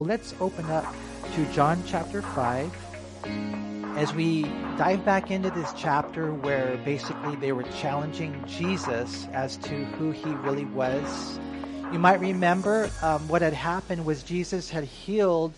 [0.00, 0.86] Let's open up
[1.34, 2.70] to John chapter 5
[3.96, 4.44] as we
[4.78, 10.30] dive back into this chapter where basically they were challenging Jesus as to who he
[10.30, 11.40] really was.
[11.92, 15.52] You might remember um, what had happened was Jesus had healed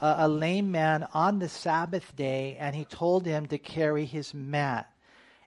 [0.00, 4.34] uh, a lame man on the Sabbath day and he told him to carry his
[4.34, 4.90] mat.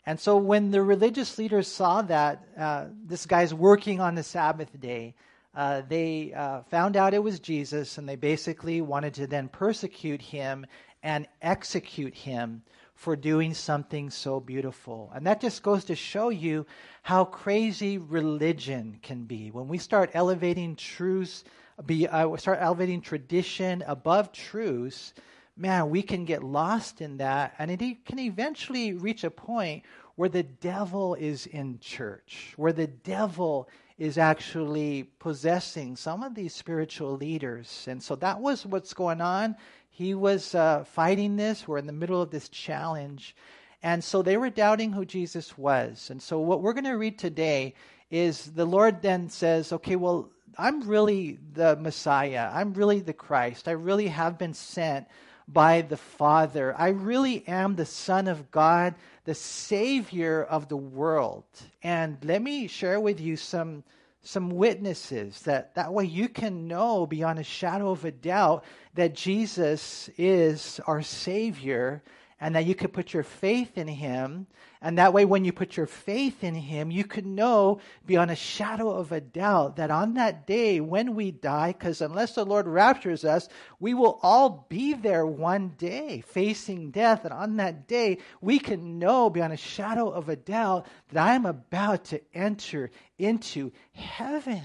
[0.05, 4.69] And so when the religious leaders saw that uh, this guy's working on the Sabbath
[4.79, 5.15] day,
[5.57, 10.21] uh, they uh, found out it was Jesus, and they basically wanted to then persecute
[10.21, 10.67] him
[11.01, 12.61] and execute him
[12.93, 15.11] for doing something so beautiful.
[15.15, 16.67] And that just goes to show you
[17.01, 19.49] how crazy religion can be.
[19.49, 21.43] When we start elevating truths,
[21.83, 25.15] be, uh, start elevating tradition above truths,
[25.55, 29.85] man, we can get lost in that, and it can eventually reach a point
[30.17, 36.53] where the devil is in church, where the devil is actually possessing some of these
[36.53, 37.85] spiritual leaders.
[37.87, 39.55] And so that was what's going on.
[39.89, 41.67] He was uh, fighting this.
[41.67, 43.35] We're in the middle of this challenge.
[43.81, 46.09] And so they were doubting who Jesus was.
[46.11, 47.73] And so what we're going to read today
[48.11, 52.49] is the Lord then says, okay, well, I'm really the Messiah.
[52.53, 53.67] I'm really the Christ.
[53.67, 55.07] I really have been sent
[55.47, 56.75] by the Father.
[56.77, 61.45] I really am the Son of God, the Savior of the world.
[61.81, 63.83] And let me share with you some
[64.23, 69.15] some witnesses that that way you can know beyond a shadow of a doubt that
[69.15, 72.03] Jesus is our Savior
[72.39, 74.45] and that you could put your faith in him.
[74.81, 78.35] And that way, when you put your faith in him, you could know beyond a
[78.35, 82.67] shadow of a doubt that on that day when we die, because unless the Lord
[82.67, 83.49] raptures us,
[83.79, 87.25] we will all be there one day facing death.
[87.25, 91.33] And on that day, we can know beyond a shadow of a doubt that I
[91.33, 94.61] am about to enter into heaven.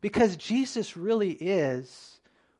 [0.00, 2.15] Because Jesus really is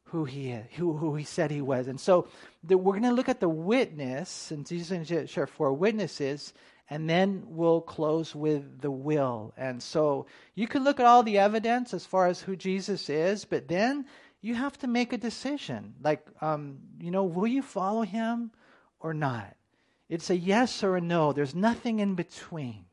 [0.06, 1.88] who he is, who, who he said he was.
[1.88, 2.28] And so
[2.62, 5.72] the, we're going to look at the witness, and Jesus is going to share four
[5.72, 6.54] witnesses,
[6.88, 9.52] and then we'll close with the will.
[9.56, 13.44] And so you can look at all the evidence as far as who Jesus is,
[13.44, 14.06] but then
[14.40, 15.94] you have to make a decision.
[16.02, 18.52] Like, um, you know, will you follow him
[19.00, 19.56] or not?
[20.08, 21.32] It's a yes or a no.
[21.32, 22.84] There's nothing in between.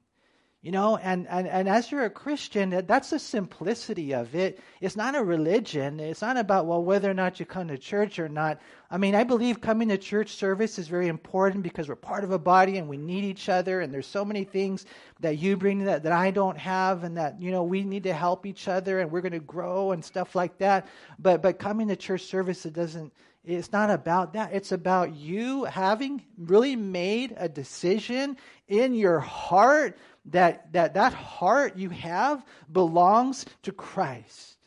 [0.63, 4.62] You know, and, and, and as you're a Christian, that's the simplicity of it.
[4.79, 6.00] It's not a religion.
[6.00, 8.62] It's not about, well, whether or not you come to church or not.
[8.90, 12.31] I mean, I believe coming to church service is very important because we're part of
[12.31, 13.81] a body and we need each other.
[13.81, 14.85] And there's so many things
[15.19, 18.13] that you bring that, that I don't have and that, you know, we need to
[18.13, 20.88] help each other and we're going to grow and stuff like that.
[21.19, 23.12] But, but coming to church service, it doesn't,
[23.43, 24.53] it's not about that.
[24.53, 28.37] It's about you having really made a decision
[28.67, 34.57] in your heart that, that that heart you have belongs to Christ.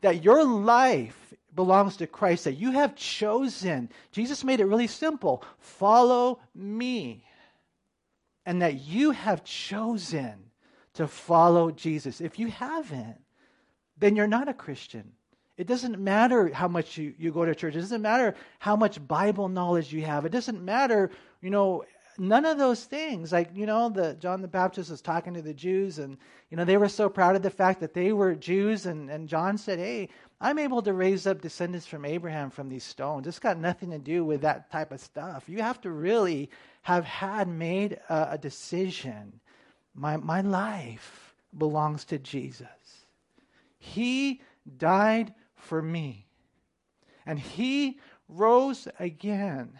[0.00, 3.90] That your life belongs to Christ, that you have chosen.
[4.10, 7.24] Jesus made it really simple follow me.
[8.44, 10.50] And that you have chosen
[10.94, 12.20] to follow Jesus.
[12.20, 13.20] If you haven't,
[13.98, 15.12] then you're not a Christian.
[15.56, 17.74] It doesn't matter how much you, you go to church.
[17.74, 20.26] It doesn't matter how much Bible knowledge you have.
[20.26, 21.84] It doesn't matter, you know,
[22.18, 23.32] none of those things.
[23.32, 26.16] Like you know the john the baptist was talking to the jews and
[26.50, 28.86] you know they were so proud of the fact that they were jews.
[28.86, 30.08] And, and john said hey
[30.40, 33.26] i'm able to raise up descendants from abraham from these stones.
[33.26, 35.48] It's got nothing to do with that type of stuff.
[35.48, 36.50] You have to really
[36.82, 39.40] have had made a, a decision.
[39.94, 42.66] My, my life belongs to jesus.
[43.78, 44.40] He
[44.78, 45.34] died
[45.66, 46.26] for me
[47.26, 49.78] and he rose again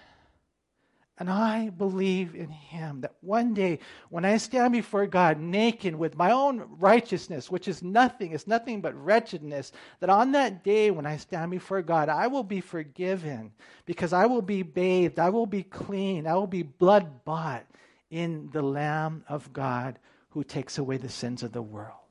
[1.18, 3.78] and I believe in him that one day
[4.10, 8.82] when I stand before God naked with my own righteousness, which is nothing, it's nothing
[8.82, 13.52] but wretchedness, that on that day when I stand before God, I will be forgiven
[13.86, 17.64] because I will be bathed, I will be clean, I will be blood bought
[18.10, 19.98] in the Lamb of God
[20.30, 22.05] who takes away the sins of the world.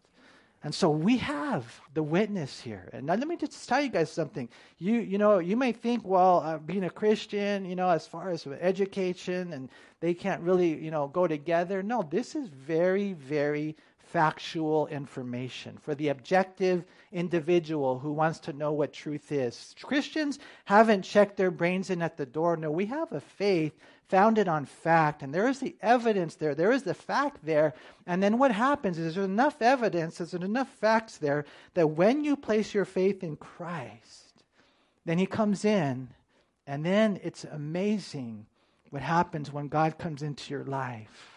[0.66, 2.90] And so we have the witness here.
[2.92, 4.50] And now let me just tell you guys something.
[4.80, 8.32] You, you know, you may think, well, uh, being a Christian, you know, as far
[8.32, 9.70] as education and
[10.00, 11.84] they can't really, you know, go together.
[11.84, 18.72] No, this is very, very factual information for the objective individual who wants to know
[18.72, 19.76] what truth is.
[19.84, 22.58] Christians haven't checked their brains in at the door.
[22.58, 23.74] No, we have a faith
[24.08, 26.56] founded on fact, and there is the evidence there.
[26.56, 27.74] There is the fact there.
[28.06, 32.36] And then what happens is there's enough evidence, there's enough facts there that when you
[32.36, 34.44] place your faith in Christ,
[35.06, 36.10] then He comes in,
[36.68, 38.46] and then it's amazing
[38.90, 41.36] what happens when God comes into your life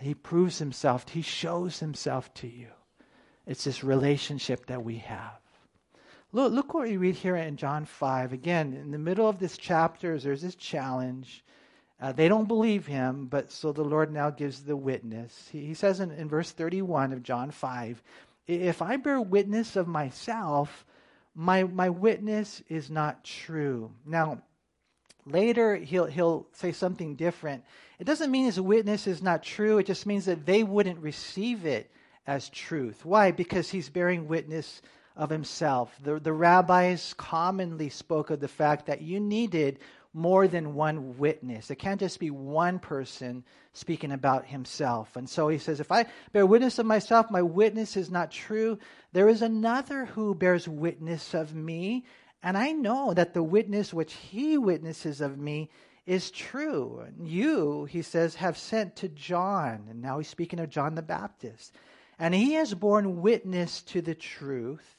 [0.00, 2.68] he proves himself, he shows himself to you.
[3.46, 5.40] It's this relationship that we have.
[6.32, 8.32] Look, look what we read here in John 5.
[8.32, 11.42] Again, in the middle of this chapter, there's this challenge.
[12.00, 15.48] Uh, they don't believe him, but so the Lord now gives the witness.
[15.50, 18.02] He, he says in, in verse 31 of John 5
[18.46, 20.84] If I bear witness of myself,
[21.34, 23.90] my, my witness is not true.
[24.06, 24.42] Now,
[25.26, 27.64] later he'll, he'll say something different.
[27.98, 31.66] It doesn't mean his witness is not true, it just means that they wouldn't receive
[31.66, 31.90] it
[32.28, 33.04] as truth.
[33.04, 33.32] Why?
[33.32, 34.82] Because he's bearing witness
[35.16, 35.92] of himself.
[36.02, 39.80] The, the rabbis commonly spoke of the fact that you needed
[40.14, 41.70] more than one witness.
[41.70, 45.16] It can't just be one person speaking about himself.
[45.16, 48.78] And so he says, If I bear witness of myself, my witness is not true.
[49.12, 52.04] There is another who bears witness of me,
[52.42, 55.70] and I know that the witness which he witnesses of me
[56.06, 57.04] is true.
[57.22, 61.74] You, he says, have sent to John, and now he's speaking of John the Baptist,
[62.18, 64.96] and he has borne witness to the truth.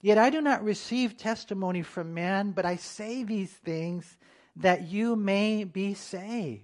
[0.00, 4.16] Yet I do not receive testimony from man, but I say these things
[4.58, 6.62] that you may be saved.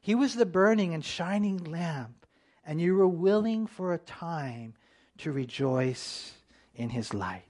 [0.00, 2.26] He was the burning and shining lamp,
[2.64, 4.74] and you were willing for a time
[5.18, 6.34] to rejoice
[6.74, 7.42] in his light.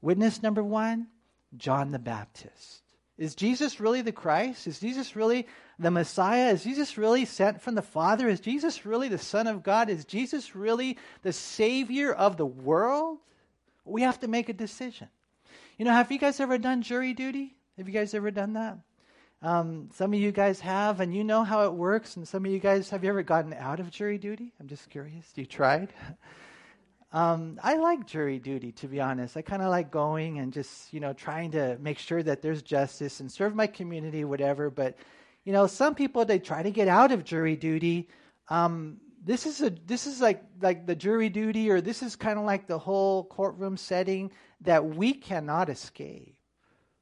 [0.00, 1.08] Witness number one
[1.56, 2.82] John the Baptist.
[3.16, 4.68] Is Jesus really the Christ?
[4.68, 5.48] Is Jesus really
[5.78, 6.50] the Messiah?
[6.50, 8.28] Is Jesus really sent from the Father?
[8.28, 9.90] Is Jesus really the Son of God?
[9.90, 13.18] Is Jesus really the Savior of the world?
[13.84, 15.08] We have to make a decision.
[15.78, 17.57] You know, have you guys ever done jury duty?
[17.78, 18.76] Have you guys ever done that?
[19.40, 22.16] Um, some of you guys have, and you know how it works.
[22.16, 24.52] And some of you guys, have you ever gotten out of jury duty?
[24.58, 25.32] I'm just curious.
[25.36, 25.92] You tried?
[27.10, 29.34] Um, I like jury duty, to be honest.
[29.34, 32.60] I kind of like going and just, you know, trying to make sure that there's
[32.60, 34.68] justice and serve my community, whatever.
[34.68, 34.98] But,
[35.46, 38.10] you know, some people they try to get out of jury duty.
[38.50, 42.38] Um, this is a this is like like the jury duty, or this is kind
[42.38, 44.30] of like the whole courtroom setting
[44.60, 46.37] that we cannot escape.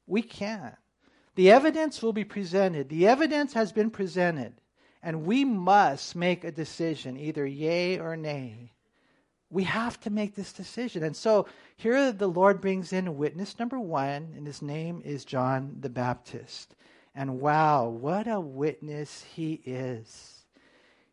[0.07, 0.75] We can't.
[1.35, 2.89] The evidence will be presented.
[2.89, 4.53] The evidence has been presented,
[5.03, 8.71] and we must make a decision, either yay or nay.
[9.49, 11.03] We have to make this decision.
[11.03, 11.45] And so
[11.75, 16.75] here the Lord brings in witness number one, and his name is John the Baptist.
[17.13, 20.45] And wow, what a witness he is.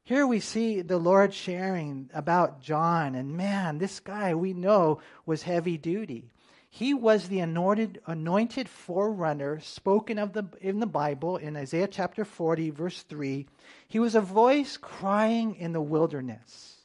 [0.02, 5.42] Here we see the Lord sharing about John, and man, this guy we know was
[5.42, 6.33] heavy duty.
[6.76, 12.24] He was the anointed, anointed forerunner spoken of the, in the Bible in Isaiah chapter
[12.24, 13.46] 40, verse 3.
[13.86, 16.78] He was a voice crying in the wilderness.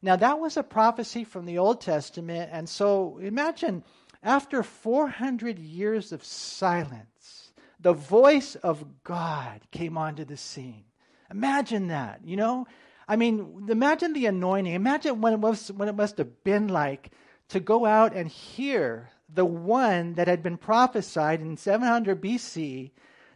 [0.00, 2.48] Now, that was a prophecy from the Old Testament.
[2.54, 3.84] And so imagine
[4.22, 10.84] after 400 years of silence, the voice of God came onto the scene.
[11.30, 12.66] Imagine that, you know?
[13.06, 14.72] I mean, imagine the anointing.
[14.72, 17.10] Imagine what it, was, what it must have been like
[17.50, 22.90] to go out and hear the one that had been prophesied in 700 BC.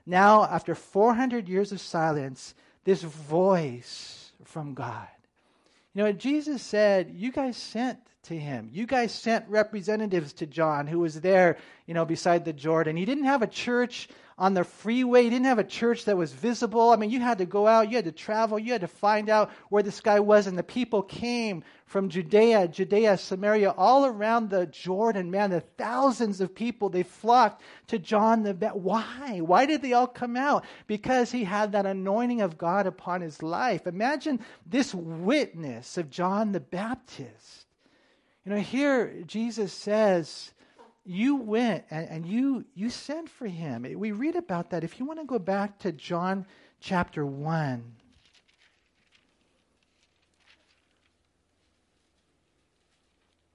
[0.07, 2.55] Now, after 400 years of silence,
[2.85, 5.09] this voice from God.
[5.95, 8.71] You know, Jesus said, You guys sent to him.
[8.73, 12.97] You guys sent representatives to John, who was there, you know, beside the Jordan.
[12.97, 14.09] He didn't have a church
[14.39, 15.25] on the freeway.
[15.25, 16.91] He didn't have a church that was visible.
[16.91, 19.29] I mean, you had to go out, you had to travel, you had to find
[19.29, 20.47] out where this guy was.
[20.47, 25.31] And the people came from Judea, Judea, Samaria, all around the Jordan.
[25.31, 28.85] Man, the thousands of people, they flocked to John the Baptist.
[28.85, 29.41] Why?
[29.41, 30.65] Why did they all come out?
[30.87, 33.89] Because he had that anointing of God upon his life.
[33.89, 37.67] Imagine this witness of John the Baptist.
[38.45, 40.53] You know, here Jesus says,
[41.09, 43.87] you went and, and you you sent for him.
[43.97, 44.85] We read about that.
[44.85, 46.47] If you want to go back to John
[46.81, 47.83] chapter 1.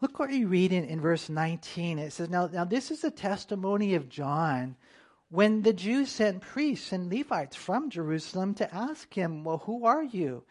[0.01, 2.00] Look what you read in, in verse 19.
[2.00, 4.75] It says, now, now this is the testimony of John
[5.29, 10.03] when the Jews sent priests and Levites from Jerusalem to ask him, Well, who are
[10.03, 10.43] you?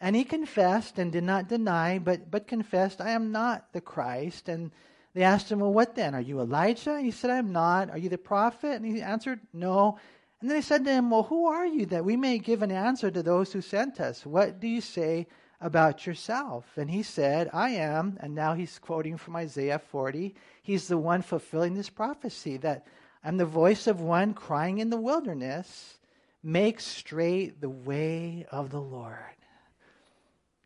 [0.00, 4.48] And he confessed and did not deny, but, but confessed, I am not the Christ.
[4.48, 4.70] And
[5.14, 6.14] they asked him, Well, what then?
[6.14, 6.94] Are you Elijah?
[6.94, 7.90] And he said, I'm not.
[7.90, 8.72] Are you the prophet?
[8.72, 9.98] And he answered, No.
[10.40, 12.72] And then they said to him, Well, who are you that we may give an
[12.72, 14.26] answer to those who sent us?
[14.26, 15.28] What do you say
[15.60, 16.66] about yourself?
[16.76, 18.18] And he said, I am.
[18.20, 20.34] And now he's quoting from Isaiah 40.
[20.62, 22.86] He's the one fulfilling this prophecy that
[23.22, 25.98] I'm the voice of one crying in the wilderness,
[26.42, 29.16] make straight the way of the Lord.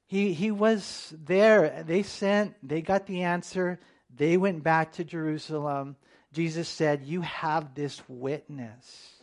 [0.06, 1.84] He, he was there.
[1.86, 3.78] They sent, they got the answer.
[4.18, 5.96] They went back to Jerusalem.
[6.32, 9.14] Jesus said, You have this witness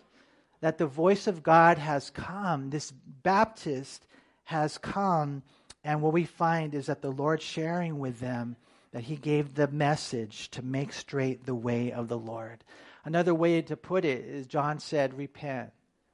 [0.61, 2.69] that the voice of God has come.
[2.69, 4.07] This Baptist
[4.45, 5.43] has come.
[5.83, 8.55] And what we find is that the Lord sharing with them
[8.91, 12.63] that he gave the message to make straight the way of the Lord.
[13.03, 15.71] Another way to put it is John said, Repent,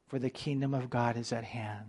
[0.08, 1.86] for the kingdom of God is at hand.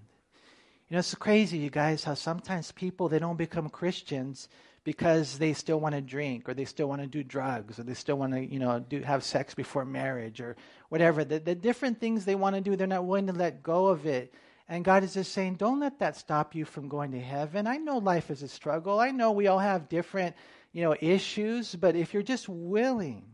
[0.89, 4.49] You know, it's crazy, you guys, how sometimes people they don't become Christians
[4.85, 7.95] because they still want to drink or they still want to do drugs or they
[7.95, 10.57] still want to, you know, do have sex before marriage or
[10.89, 11.25] whatever.
[11.25, 14.07] The, the different things they want to do, they're not willing to let go of
[14.07, 14.35] it.
[14.69, 17.67] And God is just saying, don't let that stop you from going to heaven.
[17.67, 18.99] I know life is a struggle.
[18.99, 20.35] I know we all have different,
[20.73, 23.25] you know, issues, but if you're just willing,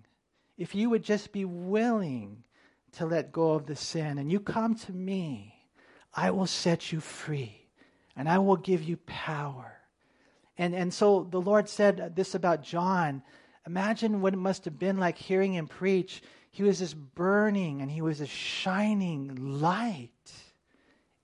[0.56, 2.42] if you would just be willing
[2.92, 5.54] to let go of the sin and you come to me,
[6.12, 7.68] I will set you free
[8.16, 9.77] and I will give you power.
[10.58, 13.22] And, and so the Lord said this about John.
[13.66, 16.20] Imagine what it must have been like hearing him preach.
[16.50, 20.10] He was this burning and he was a shining light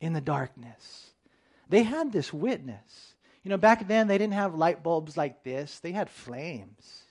[0.01, 1.11] in the darkness.
[1.69, 3.15] They had this witness.
[3.43, 7.03] You know, back then they didn't have light bulbs like this, they had flames.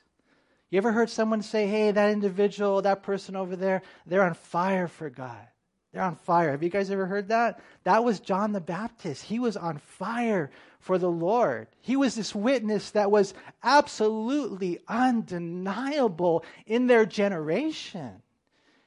[0.72, 4.88] You ever heard someone say, hey, that individual, that person over there, they're on fire
[4.88, 5.48] for God?
[5.92, 6.50] They're on fire.
[6.50, 7.62] Have you guys ever heard that?
[7.84, 9.24] That was John the Baptist.
[9.24, 10.50] He was on fire
[10.84, 11.68] for the Lord.
[11.80, 18.23] He was this witness that was absolutely undeniable in their generation.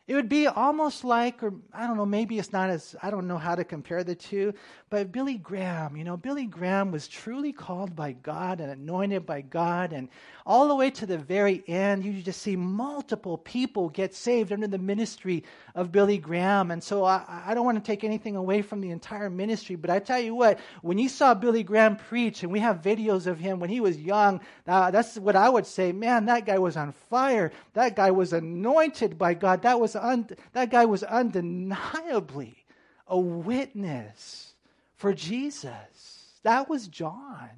[0.06, 3.26] It would be almost like, or I don't know, maybe it's not as, I don't
[3.26, 4.54] know how to compare the two,
[4.88, 9.40] but Billy Graham, you know, Billy Graham was truly called by God and anointed by
[9.40, 9.92] God.
[9.92, 10.08] And
[10.46, 14.68] all the way to the very end, you just see multiple people get saved under
[14.68, 15.42] the ministry
[15.74, 16.70] of Billy Graham.
[16.70, 19.90] And so I, I don't want to take anything away from the entire ministry, but
[19.90, 23.40] I tell you what, when you saw Billy Graham preach, and we have videos of
[23.40, 26.76] him when he was young, uh, that's what I would say, man, that guy was
[26.76, 27.50] on fire.
[27.72, 29.62] That guy was anointed by God.
[29.62, 32.64] That, was un- that guy was undeniably
[33.06, 34.54] a witness
[34.96, 36.40] for Jesus.
[36.42, 37.50] That was John.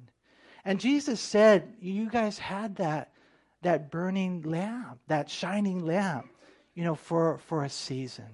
[0.65, 3.11] And Jesus said, You guys had that,
[3.61, 6.29] that burning lamp, that shining lamp,
[6.75, 8.29] you know, for, for a season.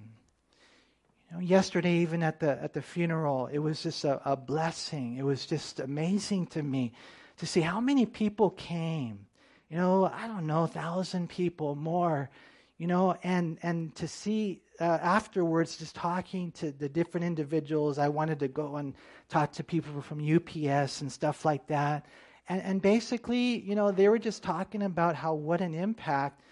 [1.30, 5.16] You know, yesterday, even at the, at the funeral, it was just a, a blessing.
[5.16, 6.92] It was just amazing to me
[7.38, 9.26] to see how many people came.
[9.68, 12.30] You know, I don't know, a thousand people more,
[12.78, 18.08] you know, and, and to see uh, afterwards, just talking to the different individuals, I
[18.08, 18.94] wanted to go and
[19.28, 22.06] talk to people from UPS and stuff like that.
[22.48, 26.42] And, and basically, you know, they were just talking about how what an impact,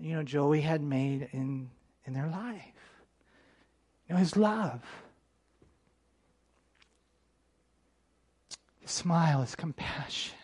[0.00, 1.70] you know, Joey had made in,
[2.06, 2.62] in their life.
[4.08, 4.80] You know, his love,
[8.80, 10.36] his smile, his compassion.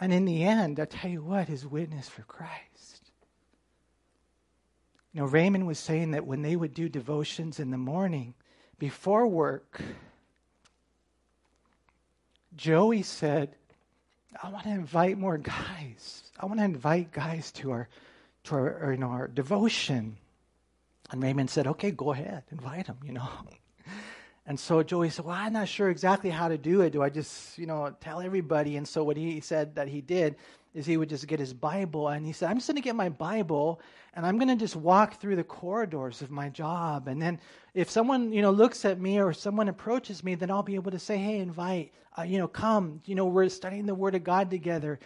[0.00, 3.10] And in the end, I'll tell you what, his witness for Christ.
[5.12, 8.34] You know, Raymond was saying that when they would do devotions in the morning
[8.78, 9.80] before work,
[12.56, 13.54] Joey said,
[14.42, 16.22] I want to invite more guys.
[16.40, 17.88] I want to invite guys to our
[18.44, 20.16] to our, or, you know, our devotion.
[21.10, 23.28] And Raymond said, okay, go ahead, invite them, you know.
[24.46, 26.90] And so Joey said, Well, I'm not sure exactly how to do it.
[26.90, 28.76] Do I just, you know, tell everybody?
[28.76, 30.36] And so what he said that he did
[30.74, 32.96] is he would just get his Bible and he said, I'm just going to get
[32.96, 33.80] my Bible
[34.14, 37.08] and I'm going to just walk through the corridors of my job.
[37.08, 37.38] And then
[37.74, 40.90] if someone, you know, looks at me or someone approaches me, then I'll be able
[40.90, 43.00] to say, Hey, invite, uh, you know, come.
[43.06, 44.98] You know, we're studying the Word of God together.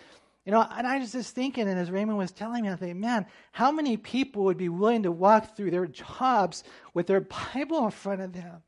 [0.46, 2.96] You know, and I was just thinking, and as Raymond was telling me, I think,
[2.96, 6.62] man, how many people would be willing to walk through their jobs
[6.94, 7.20] with their
[7.54, 8.62] Bible in front of them?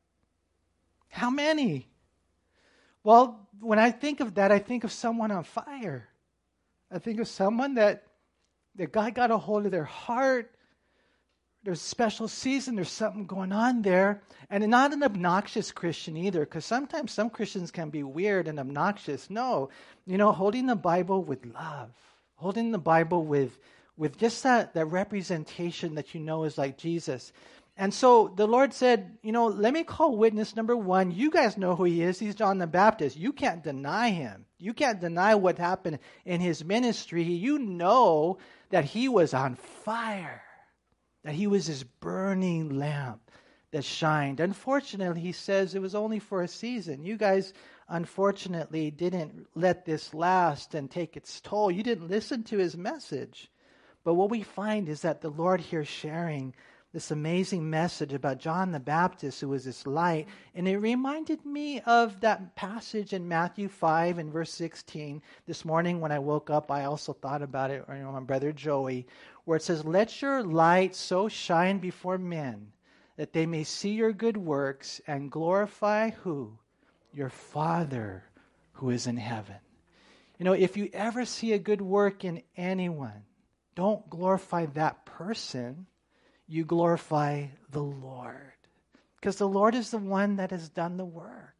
[1.09, 1.87] How many?
[3.03, 6.07] Well, when I think of that, I think of someone on fire.
[6.91, 8.03] I think of someone that,
[8.75, 10.51] that God got a hold of their heart.
[11.63, 14.21] There's a special season, there's something going on there.
[14.49, 19.29] And not an obnoxious Christian either, because sometimes some Christians can be weird and obnoxious.
[19.29, 19.69] No,
[20.05, 21.91] you know, holding the Bible with love,
[22.35, 23.59] holding the Bible with,
[23.97, 27.33] with just that, that representation that you know is like Jesus.
[27.79, 31.11] And so the Lord said, You know, let me call witness number one.
[31.11, 32.19] You guys know who he is.
[32.19, 33.15] He's John the Baptist.
[33.15, 34.45] You can't deny him.
[34.57, 37.23] You can't deny what happened in his ministry.
[37.23, 38.37] You know
[38.69, 40.43] that he was on fire,
[41.23, 43.21] that he was this burning lamp
[43.71, 44.41] that shined.
[44.41, 47.05] Unfortunately, he says it was only for a season.
[47.05, 47.53] You guys,
[47.87, 51.71] unfortunately, didn't let this last and take its toll.
[51.71, 53.49] You didn't listen to his message.
[54.03, 56.53] But what we find is that the Lord here sharing
[56.91, 60.27] this amazing message about John the Baptist, who was this light.
[60.55, 65.21] And it reminded me of that passage in Matthew 5 and verse 16.
[65.45, 68.21] This morning when I woke up, I also thought about it, or you know, my
[68.21, 69.05] brother Joey,
[69.45, 72.71] where it says, Let your light so shine before men
[73.17, 76.57] that they may see your good works and glorify who?
[77.13, 78.23] Your Father
[78.73, 79.57] who is in heaven.
[80.37, 83.25] You know, if you ever see a good work in anyone,
[83.75, 85.85] don't glorify that person,
[86.49, 88.35] you glorify the Lord.
[89.15, 91.53] Because the Lord is the one that has done the work.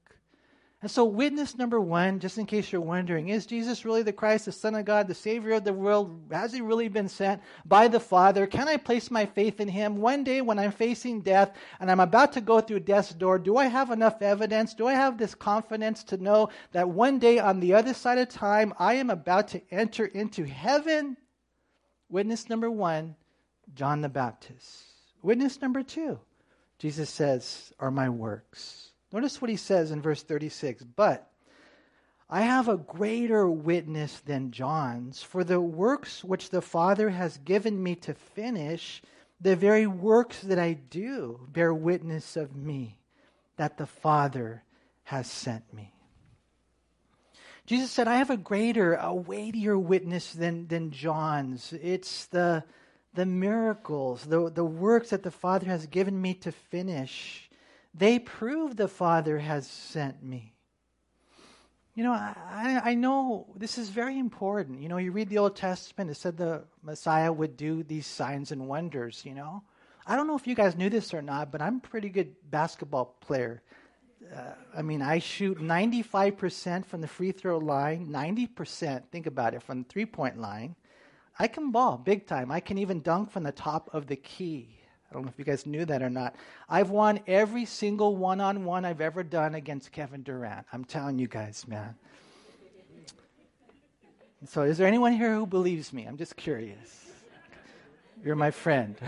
[0.81, 4.45] And so, witness number one, just in case you're wondering, is Jesus really the Christ,
[4.45, 6.21] the Son of God, the Savior of the world?
[6.31, 8.47] Has he really been sent by the Father?
[8.47, 9.97] Can I place my faith in him?
[9.97, 13.57] One day when I'm facing death and I'm about to go through death's door, do
[13.57, 14.73] I have enough evidence?
[14.73, 18.29] Do I have this confidence to know that one day on the other side of
[18.29, 21.17] time, I am about to enter into heaven?
[22.07, 23.17] Witness number one,
[23.75, 24.83] John the Baptist.
[25.21, 26.19] Witness number two,
[26.77, 28.89] Jesus says, are my works.
[29.11, 31.29] Notice what he says in verse 36 But
[32.29, 37.81] I have a greater witness than John's, for the works which the Father has given
[37.81, 39.01] me to finish,
[39.41, 42.97] the very works that I do, bear witness of me,
[43.57, 44.63] that the Father
[45.03, 45.91] has sent me.
[47.65, 51.73] Jesus said, I have a greater, a weightier witness than, than John's.
[51.81, 52.63] It's the,
[53.13, 57.49] the miracles, the, the works that the Father has given me to finish.
[57.93, 60.53] They prove the Father has sent me.
[61.95, 64.81] You know, I, I know this is very important.
[64.81, 68.51] You know, you read the Old Testament, it said the Messiah would do these signs
[68.51, 69.63] and wonders, you know.
[70.07, 72.33] I don't know if you guys knew this or not, but I'm a pretty good
[72.49, 73.61] basketball player.
[74.33, 79.63] Uh, I mean, I shoot 95% from the free throw line, 90%, think about it,
[79.63, 80.75] from the three point line.
[81.39, 82.51] I can ball big time.
[82.51, 84.67] I can even dunk from the top of the key.
[85.09, 86.35] I don't know if you guys knew that or not.
[86.67, 90.67] I've won every single one on one I've ever done against Kevin Durant.
[90.73, 91.95] I'm telling you guys, man.
[94.47, 96.05] So, is there anyone here who believes me?
[96.05, 97.07] I'm just curious.
[98.23, 98.95] You're my friend.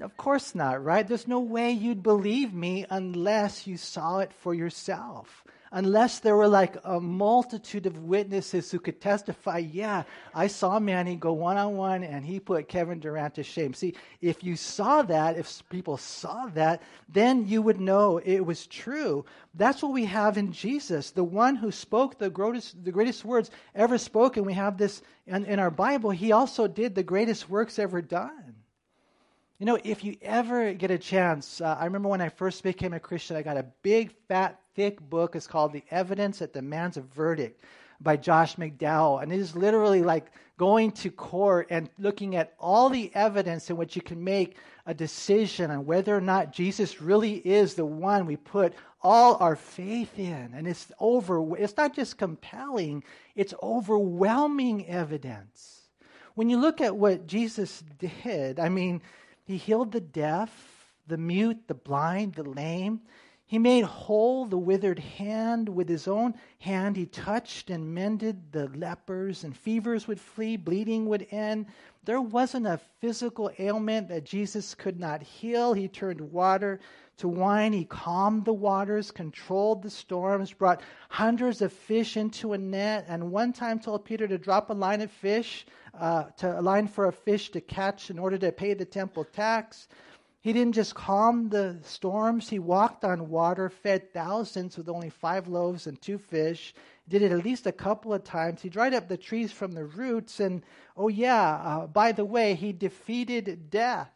[0.00, 1.06] of course not, right?
[1.06, 6.48] There's no way you'd believe me unless you saw it for yourself unless there were
[6.48, 11.76] like a multitude of witnesses who could testify, yeah, I saw Manny go one on
[11.76, 13.72] one and he put Kevin Durant to shame.
[13.72, 18.66] See, if you saw that, if people saw that, then you would know it was
[18.66, 19.24] true.
[19.54, 23.50] That's what we have in Jesus, the one who spoke the greatest, the greatest words
[23.74, 24.44] ever spoken.
[24.44, 26.10] We have this in, in our Bible.
[26.10, 28.51] He also did the greatest works ever done.
[29.62, 32.94] You know, if you ever get a chance, uh, I remember when I first became
[32.94, 35.36] a Christian, I got a big, fat, thick book.
[35.36, 37.62] It's called The Evidence That Demands a Verdict
[38.00, 39.22] by Josh McDowell.
[39.22, 43.76] And it is literally like going to court and looking at all the evidence in
[43.76, 48.26] which you can make a decision on whether or not Jesus really is the one
[48.26, 50.54] we put all our faith in.
[50.56, 53.04] And it's over, it's not just compelling,
[53.36, 55.82] it's overwhelming evidence.
[56.34, 59.02] When you look at what Jesus did, I mean,
[59.44, 63.00] he healed the deaf, the mute, the blind, the lame.
[63.44, 65.68] He made whole the withered hand.
[65.68, 71.06] With his own hand, he touched and mended the lepers, and fevers would flee, bleeding
[71.06, 71.66] would end.
[72.04, 75.74] There wasn't a physical ailment that Jesus could not heal.
[75.74, 76.80] He turned water
[77.18, 77.72] to wine.
[77.72, 83.30] He calmed the waters, controlled the storms, brought hundreds of fish into a net, and
[83.30, 87.06] one time told Peter to drop a line of fish uh, to a line for
[87.06, 89.88] a fish to catch in order to pay the temple tax.
[90.40, 95.46] He didn't just calm the storms, he walked on water, fed thousands with only five
[95.46, 96.74] loaves and two fish.
[97.08, 98.62] Did it at least a couple of times.
[98.62, 100.40] He dried up the trees from the roots.
[100.40, 100.62] And
[100.96, 104.10] oh, yeah, uh, by the way, he defeated death.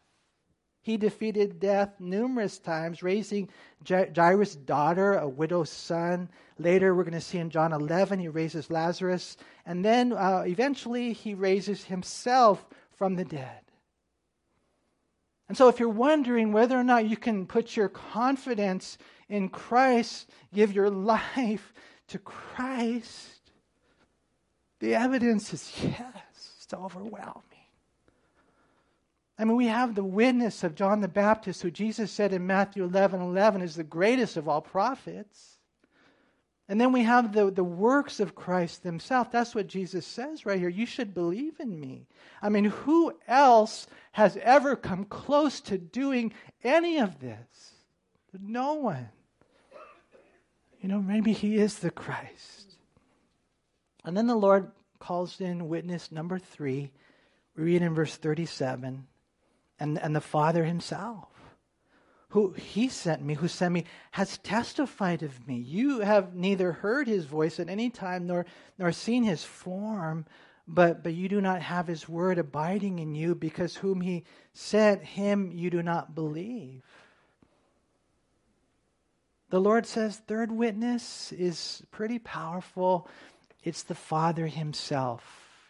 [0.81, 3.49] He defeated death numerous times, raising
[3.85, 6.29] Jairus' daughter, a widow's son.
[6.57, 9.37] Later, we're going to see in John 11, he raises Lazarus.
[9.65, 13.61] And then uh, eventually, he raises himself from the dead.
[15.49, 18.97] And so, if you're wondering whether or not you can put your confidence
[19.29, 21.73] in Christ, give your life
[22.09, 23.51] to Christ,
[24.79, 27.56] the evidence is yes, it's overwhelming.
[29.39, 32.83] I mean, we have the witness of John the Baptist, who Jesus said in Matthew
[32.83, 35.57] 11 11 is the greatest of all prophets.
[36.69, 39.31] And then we have the, the works of Christ himself.
[39.31, 40.67] That's what Jesus says right here.
[40.67, 42.07] You should believe in me.
[42.41, 47.75] I mean, who else has ever come close to doing any of this?
[48.37, 49.09] No one.
[50.81, 52.75] You know, maybe he is the Christ.
[54.03, 56.91] And then the Lord calls in witness number three.
[57.55, 59.07] We read in verse 37
[59.79, 61.27] and, and the Father himself,
[62.29, 65.57] who he sent me, who sent me, has testified of me.
[65.57, 68.45] You have neither heard his voice at any time nor,
[68.77, 70.25] nor seen his form,
[70.67, 75.03] but, but you do not have his word abiding in you, because whom he sent,
[75.03, 76.83] him you do not believe.
[79.49, 83.07] The Lord says, third witness is pretty powerful.
[83.63, 85.23] it's the Father Himself.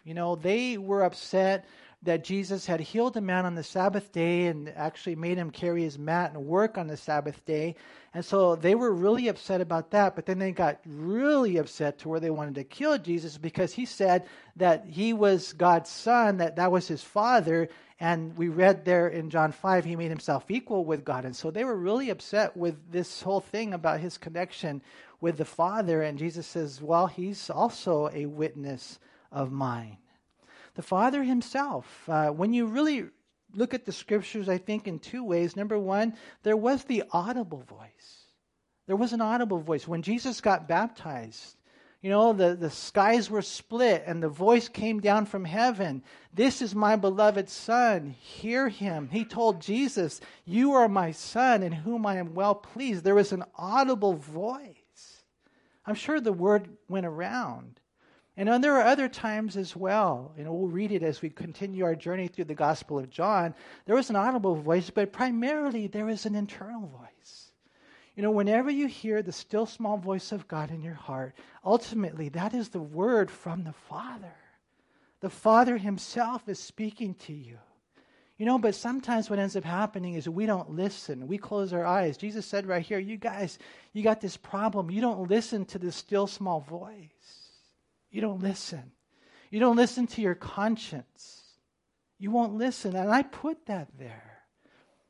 [0.04, 1.66] You know, they were upset
[2.02, 5.82] that Jesus had healed a man on the Sabbath day and actually made him carry
[5.82, 7.74] his mat and work on the Sabbath day.
[8.14, 12.08] And so they were really upset about that, but then they got really upset to
[12.08, 16.56] where they wanted to kill Jesus because he said that he was God's son, that
[16.56, 20.84] that was his father, and we read there in John 5 he made himself equal
[20.84, 21.24] with God.
[21.24, 24.82] And so they were really upset with this whole thing about his connection
[25.20, 29.00] with the Father and Jesus says, "Well, he's also a witness
[29.32, 29.98] of mine."
[30.78, 32.08] The Father Himself.
[32.08, 33.06] Uh, when you really
[33.52, 35.56] look at the scriptures, I think in two ways.
[35.56, 36.14] Number one,
[36.44, 38.26] there was the audible voice.
[38.86, 39.88] There was an audible voice.
[39.88, 41.56] When Jesus got baptized,
[42.00, 46.04] you know, the, the skies were split and the voice came down from heaven.
[46.32, 48.14] This is my beloved Son.
[48.20, 49.08] Hear him.
[49.10, 53.02] He told Jesus, You are my Son in whom I am well pleased.
[53.02, 55.24] There was an audible voice.
[55.84, 57.80] I'm sure the word went around.
[58.38, 60.32] And there are other times as well.
[60.38, 63.52] You know, we'll read it as we continue our journey through the Gospel of John.
[63.84, 67.50] There was an audible voice, but primarily there is an internal voice.
[68.14, 72.28] You know, whenever you hear the still small voice of God in your heart, ultimately
[72.28, 74.36] that is the word from the Father.
[75.18, 77.58] The Father Himself is speaking to you.
[78.36, 81.26] You know, but sometimes what ends up happening is we don't listen.
[81.26, 82.16] We close our eyes.
[82.16, 83.58] Jesus said right here, you guys,
[83.92, 84.92] you got this problem.
[84.92, 87.47] You don't listen to the still small voice.
[88.10, 88.92] You don't listen.
[89.50, 91.42] You don't listen to your conscience.
[92.18, 92.96] You won't listen.
[92.96, 94.38] And I put that there.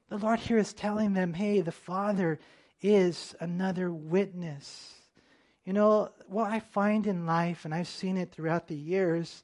[0.08, 2.38] The Lord here is telling them, hey, the Father
[2.80, 4.94] is another witness.
[5.64, 9.42] You know, what I find in life, and I've seen it throughout the years,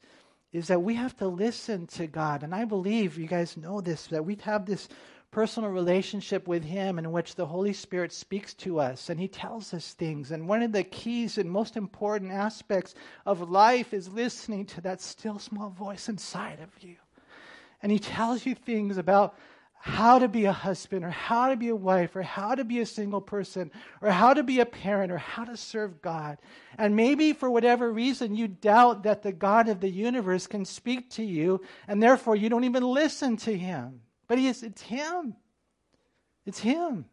[0.52, 2.42] is that we have to listen to God.
[2.42, 4.88] And I believe you guys know this, that we have this
[5.34, 9.74] personal relationship with Him in which the Holy Spirit speaks to us and He tells
[9.74, 10.30] us things.
[10.30, 12.94] And one of the keys and most important aspects
[13.26, 16.94] of life is listening to that still small voice inside of you.
[17.82, 19.34] And He tells you things about
[19.72, 22.78] how to be a husband or how to be a wife or how to be
[22.78, 26.38] a single person or how to be a parent or how to serve God.
[26.78, 31.10] And maybe for whatever reason you doubt that the God of the universe can speak
[31.10, 34.00] to you and therefore you don't even listen to him.
[34.26, 35.36] But he is, it's him.
[36.46, 37.06] It's him.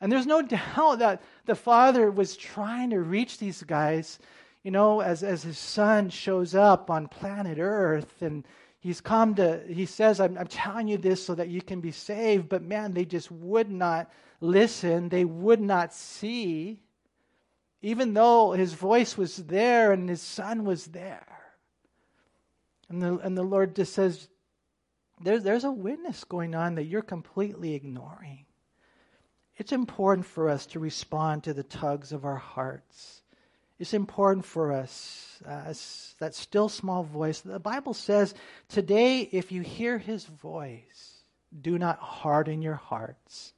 [0.00, 0.42] And there's no
[0.76, 4.18] doubt that the father was trying to reach these guys,
[4.62, 8.46] you know, as, as his son shows up on planet Earth and
[8.80, 11.92] he's come to, he says, I'm, I'm telling you this so that you can be
[11.92, 12.48] saved.
[12.48, 14.10] But man, they just would not
[14.40, 16.80] listen, they would not see,
[17.82, 21.26] even though his voice was there and his son was there.
[22.88, 24.28] And the, and the Lord just says,
[25.20, 28.46] there's, there's a witness going on that you're completely ignoring.
[29.56, 33.22] It's important for us to respond to the tugs of our hearts.
[33.78, 35.72] It's important for us, uh,
[36.18, 37.40] that still small voice.
[37.40, 38.34] The Bible says,
[38.68, 41.24] Today, if you hear his voice,
[41.58, 43.52] do not harden your hearts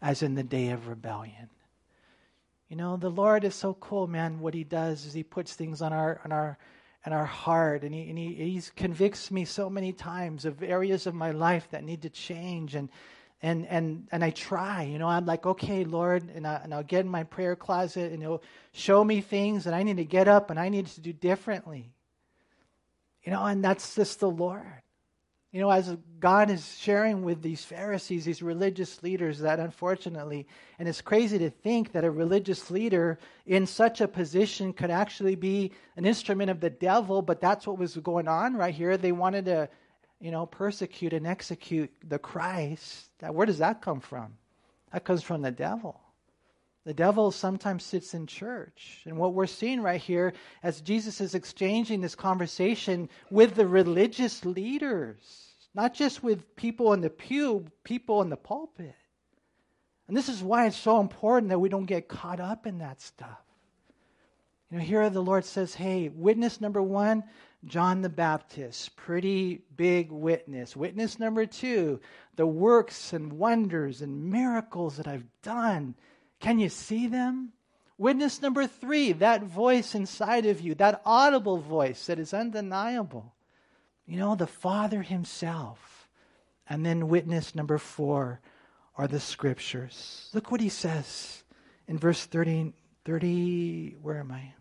[0.00, 1.48] as in the day of rebellion.
[2.68, 4.40] You know, the Lord is so cool, man.
[4.40, 6.58] What he does is he puts things on our, on our,
[7.08, 7.84] and our heart.
[7.84, 11.66] And, he, and he, he convicts me so many times of areas of my life
[11.70, 12.74] that need to change.
[12.74, 12.90] And,
[13.40, 16.82] and, and, and I try, you know, I'm like, okay, Lord, and, I, and I'll
[16.82, 18.42] get in my prayer closet and he'll
[18.72, 21.94] show me things that I need to get up and I need to do differently.
[23.24, 24.82] You know, and that's just the Lord.
[25.50, 30.46] You know, as God is sharing with these Pharisees, these religious leaders, that unfortunately,
[30.78, 35.36] and it's crazy to think that a religious leader in such a position could actually
[35.36, 38.98] be an instrument of the devil, but that's what was going on right here.
[38.98, 39.70] They wanted to,
[40.20, 43.08] you know, persecute and execute the Christ.
[43.26, 44.34] Where does that come from?
[44.92, 45.98] That comes from the devil.
[46.88, 49.02] The devil sometimes sits in church.
[49.04, 54.42] And what we're seeing right here as Jesus is exchanging this conversation with the religious
[54.46, 58.94] leaders, not just with people in the pew, people in the pulpit.
[60.06, 63.02] And this is why it's so important that we don't get caught up in that
[63.02, 63.42] stuff.
[64.70, 67.22] You know, here the Lord says, hey, witness number one,
[67.66, 70.74] John the Baptist, pretty big witness.
[70.74, 72.00] Witness number two,
[72.36, 75.94] the works and wonders and miracles that I've done
[76.40, 77.52] can you see them?
[77.96, 83.34] Witness number three, that voice inside of you, that audible voice that is undeniable.
[84.06, 86.08] You know, the Father Himself.
[86.68, 88.40] And then witness number four
[88.96, 90.30] are the scriptures.
[90.32, 91.42] Look what He says
[91.86, 92.72] in verse 30.
[93.04, 94.52] 30 where am I?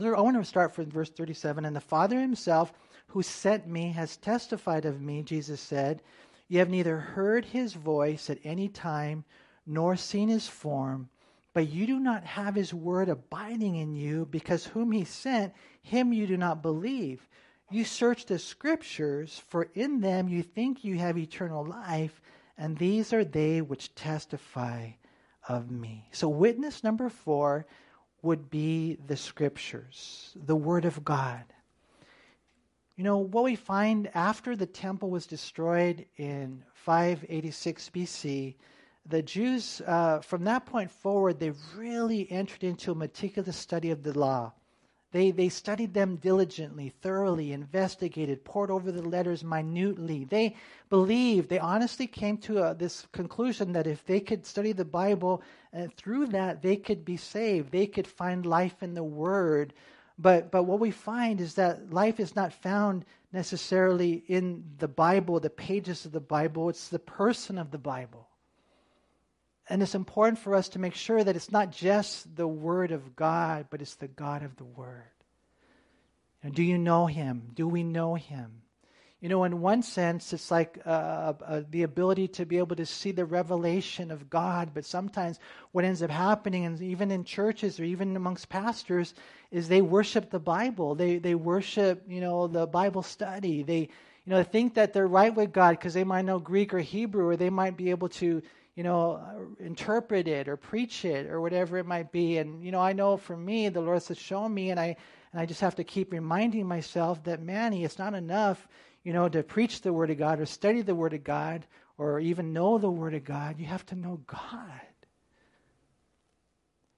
[0.00, 1.64] I want to start from verse 37.
[1.64, 2.72] And the Father Himself,
[3.08, 6.02] who sent me, has testified of me, Jesus said.
[6.48, 9.24] You have neither heard His voice at any time
[9.68, 11.08] nor seen his form,
[11.52, 15.52] but you do not have his word abiding in you, because whom he sent,
[15.82, 17.28] him you do not believe.
[17.70, 22.20] You search the scriptures, for in them you think you have eternal life,
[22.56, 24.90] and these are they which testify
[25.48, 26.08] of me.
[26.12, 27.66] So, witness number four
[28.22, 31.44] would be the scriptures, the word of God.
[32.96, 38.54] You know, what we find after the temple was destroyed in 586 BC,
[39.08, 44.02] the Jews, uh, from that point forward, they really entered into a meticulous study of
[44.02, 44.52] the law.
[45.10, 50.24] They, they studied them diligently, thoroughly, investigated, pored over the letters minutely.
[50.24, 50.56] They
[50.90, 55.42] believed, they honestly came to a, this conclusion that if they could study the Bible,
[55.72, 57.72] and through that they could be saved.
[57.72, 59.72] They could find life in the Word.
[60.18, 65.40] But, but what we find is that life is not found necessarily in the Bible,
[65.40, 68.27] the pages of the Bible, it's the person of the Bible.
[69.68, 73.14] And it's important for us to make sure that it's not just the Word of
[73.14, 75.02] God, but it's the God of the Word.
[76.42, 77.50] And do you know Him?
[77.54, 78.62] Do we know Him?
[79.20, 82.86] You know, in one sense, it's like uh, uh, the ability to be able to
[82.86, 84.70] see the revelation of God.
[84.72, 85.40] But sometimes
[85.72, 89.14] what ends up happening, and even in churches or even amongst pastors,
[89.50, 90.94] is they worship the Bible.
[90.94, 93.64] They they worship, you know, the Bible study.
[93.64, 96.78] They you know think that they're right with God because they might know Greek or
[96.78, 98.40] Hebrew, or they might be able to
[98.78, 102.38] you know, uh, interpret it or preach it or whatever it might be.
[102.38, 104.94] And, you know, I know for me, the Lord has shown me, and I,
[105.32, 108.68] and I just have to keep reminding myself that, Manny, it's not enough,
[109.02, 111.66] you know, to preach the Word of God or study the Word of God
[111.98, 113.58] or even know the Word of God.
[113.58, 114.86] You have to know God.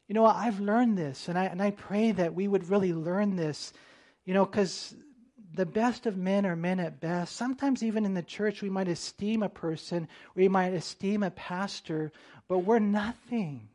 [0.06, 3.36] You know, I've learned this, and I, and I pray that we would really learn
[3.36, 3.72] this,
[4.26, 4.94] you know, because
[5.60, 7.36] the best of men are men at best.
[7.36, 12.12] Sometimes, even in the church, we might esteem a person, we might esteem a pastor,
[12.48, 13.68] but we're nothing.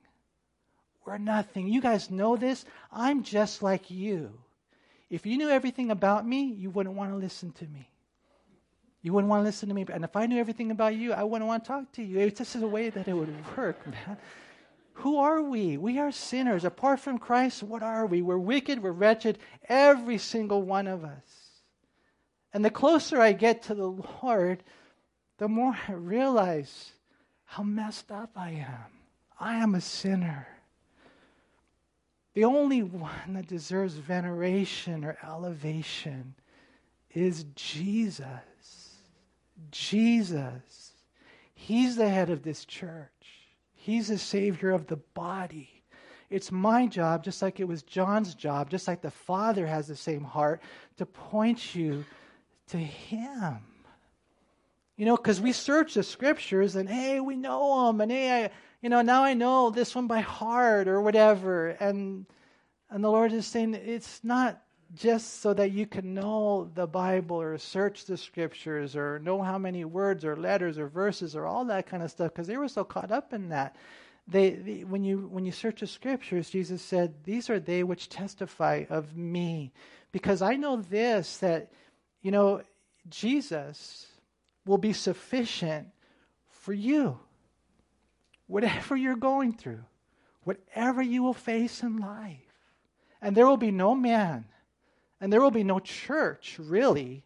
[1.05, 1.67] We're nothing.
[1.67, 2.65] You guys know this.
[2.91, 4.31] I'm just like you.
[5.11, 7.87] If you knew everything about me, you wouldn't want to listen to me.
[9.03, 9.85] You wouldn't want to listen to me.
[9.93, 12.17] And if I knew everything about you, I wouldn't want to talk to you.
[12.17, 14.17] It's just a way that it would work, man.
[14.93, 15.77] Who are we?
[15.77, 16.65] We are sinners.
[16.65, 18.23] Apart from Christ, what are we?
[18.23, 19.37] We're wicked, we're wretched,
[19.69, 21.44] every single one of us.
[22.55, 23.89] And the closer I get to the
[24.23, 24.63] Lord,
[25.39, 26.93] the more I realize
[27.43, 28.93] how messed up I am.
[29.37, 30.47] I am a sinner.
[32.33, 36.33] The only one that deserves veneration or elevation
[37.13, 39.01] is Jesus.
[39.69, 40.93] Jesus.
[41.55, 45.83] He's the head of this church, He's the Savior of the body.
[46.29, 49.95] It's my job, just like it was John's job, just like the Father has the
[49.97, 50.61] same heart,
[50.95, 52.05] to point you
[52.69, 53.59] to Him.
[54.97, 58.51] You know, because we search the scriptures and hey, we know them, and hey, I,
[58.81, 61.69] you know, now I know this one by heart or whatever.
[61.69, 62.25] And
[62.89, 64.61] and the Lord is saying it's not
[64.93, 69.57] just so that you can know the Bible or search the scriptures or know how
[69.57, 72.67] many words or letters or verses or all that kind of stuff, because they were
[72.67, 73.75] so caught up in that.
[74.27, 78.07] They, they, when you when you search the scriptures, Jesus said, "These are they which
[78.09, 79.73] testify of me,"
[80.11, 81.71] because I know this that
[82.25, 82.63] you know,
[83.07, 84.07] Jesus
[84.65, 85.89] will be sufficient
[86.49, 87.19] for you.
[88.47, 89.83] Whatever you're going through,
[90.43, 92.39] whatever you will face in life.
[93.21, 94.45] And there will be no man,
[95.21, 97.23] and there will be no church, really,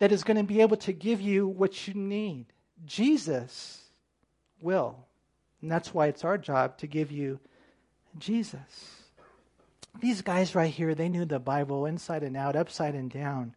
[0.00, 2.46] that is going to be able to give you what you need.
[2.84, 3.84] Jesus
[4.60, 5.06] will.
[5.62, 7.38] And that's why it's our job to give you
[8.18, 9.04] Jesus.
[10.00, 13.54] These guys right here, they knew the Bible inside and out, upside and down.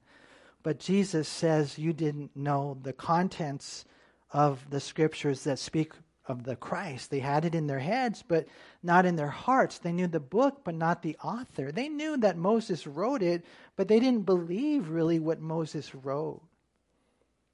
[0.64, 3.86] But Jesus says you didn't know the contents
[4.32, 5.94] of the scriptures that speak
[6.28, 7.10] of the Christ.
[7.10, 8.48] They had it in their heads, but
[8.84, 9.80] not in their hearts.
[9.80, 11.72] They knew the book, but not the author.
[11.72, 16.42] They knew that Moses wrote it, but they didn't believe really what Moses wrote.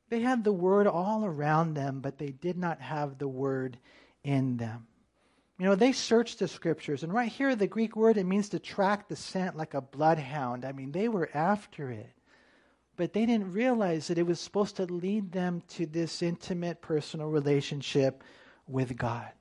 [0.09, 3.77] They had the word all around them, but they did not have the word
[4.23, 4.87] in them.
[5.59, 8.59] You know, they searched the scriptures, and right here, the Greek word, it means to
[8.59, 10.65] track the scent like a bloodhound.
[10.65, 12.11] I mean, they were after it.
[12.95, 17.27] But they didn't realize that it was supposed to lead them to this intimate personal
[17.27, 18.23] relationship
[18.67, 19.31] with God.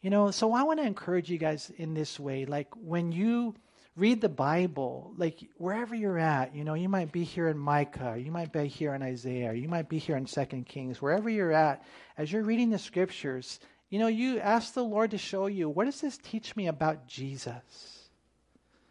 [0.00, 2.46] You know, so I want to encourage you guys in this way.
[2.46, 3.54] Like when you
[3.96, 8.16] read the Bible, like wherever you're at, you know, you might be here in Micah,
[8.18, 11.52] you might be here in Isaiah, you might be here in Second Kings, wherever you're
[11.52, 11.84] at,
[12.16, 13.60] as you're reading the scriptures,
[13.90, 17.06] you know, you ask the Lord to show you, what does this teach me about
[17.06, 17.99] Jesus?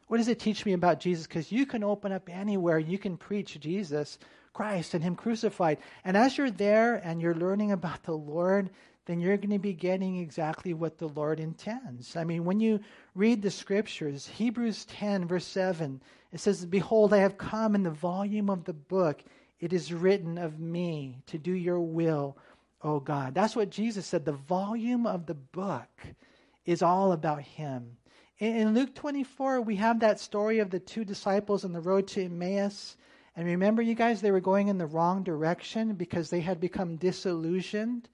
[0.09, 1.27] What does it teach me about Jesus?
[1.27, 4.17] Because you can open up anywhere, you can preach Jesus
[4.53, 5.77] Christ and Him crucified.
[6.03, 8.71] And as you're there and you're learning about the Lord,
[9.05, 12.15] then you're going to be getting exactly what the Lord intends.
[12.15, 12.79] I mean, when you
[13.13, 17.91] read the scriptures, Hebrews 10, verse 7, it says, Behold, I have come in the
[17.91, 19.21] volume of the book.
[19.59, 22.35] It is written of me to do your will,
[22.81, 23.35] O God.
[23.35, 24.25] That's what Jesus said.
[24.25, 25.89] The volume of the book
[26.65, 27.97] is all about him.
[28.39, 32.23] In Luke 24, we have that story of the two disciples on the road to
[32.23, 32.95] Emmaus.
[33.35, 36.95] And remember, you guys, they were going in the wrong direction because they had become
[36.95, 38.07] disillusioned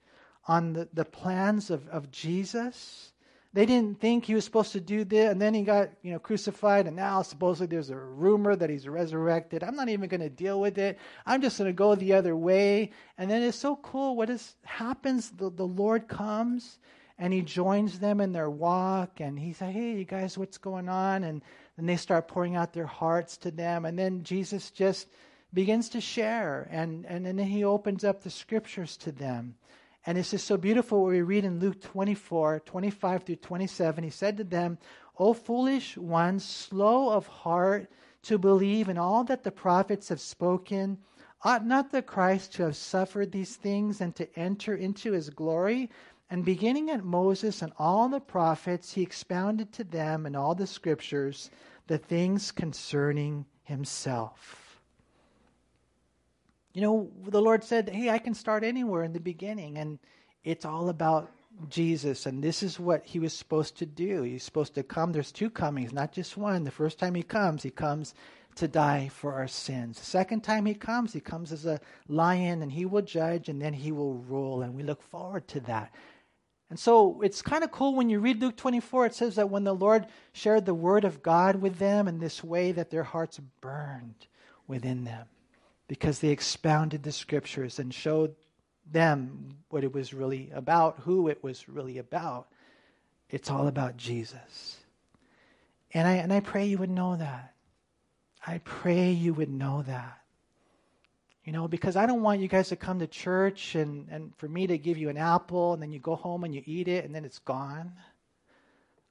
[0.48, 3.12] on the, the plans of, of Jesus.
[3.52, 6.18] They didn't think he was supposed to do this, and then he got you know
[6.18, 9.62] crucified, and now supposedly there's a rumor that he's resurrected.
[9.62, 10.98] I'm not even going to deal with it.
[11.24, 12.90] I'm just going to go the other way.
[13.16, 14.16] And then it's so cool.
[14.16, 15.30] What is happens?
[15.30, 16.80] The, the Lord comes
[17.18, 20.88] and he joins them in their walk and he says, Hey, you guys, what's going
[20.88, 21.24] on?
[21.24, 21.42] And
[21.76, 23.84] then they start pouring out their hearts to them.
[23.84, 25.08] And then Jesus just
[25.52, 29.54] begins to share and, and, and then he opens up the scriptures to them.
[30.04, 34.04] And it's just so beautiful what we read in Luke 24, 25 through 27.
[34.04, 34.78] He said to them,
[35.18, 37.90] O foolish ones, slow of heart
[38.22, 40.98] to believe in all that the prophets have spoken.
[41.42, 45.90] Ought not the Christ to have suffered these things and to enter into his glory?
[46.28, 50.66] And beginning at Moses and all the prophets, he expounded to them in all the
[50.66, 51.50] scriptures
[51.86, 54.80] the things concerning himself.
[56.72, 59.98] You know, the Lord said, Hey, I can start anywhere in the beginning, and
[60.42, 61.30] it's all about
[61.68, 64.22] Jesus, and this is what he was supposed to do.
[64.22, 65.12] He's supposed to come.
[65.12, 66.64] There's two comings, not just one.
[66.64, 68.14] The first time he comes, he comes
[68.56, 69.98] to die for our sins.
[69.98, 73.62] The second time he comes, he comes as a lion, and he will judge, and
[73.62, 75.92] then he will rule, and we look forward to that.
[76.68, 79.64] And so it's kind of cool when you read Luke 24, it says that when
[79.64, 83.40] the Lord shared the word of God with them in this way, that their hearts
[83.60, 84.26] burned
[84.66, 85.26] within them
[85.86, 88.34] because they expounded the scriptures and showed
[88.90, 92.48] them what it was really about, who it was really about.
[93.30, 94.76] It's all about Jesus.
[95.92, 97.54] And I, and I pray you would know that.
[98.44, 100.20] I pray you would know that.
[101.46, 104.48] You know, because I don't want you guys to come to church and, and for
[104.48, 107.04] me to give you an apple and then you go home and you eat it
[107.04, 107.92] and then it's gone.